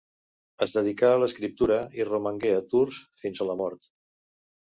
[0.65, 3.87] Es dedicà a l'escriptura, i romangué a Tours fins a la mort.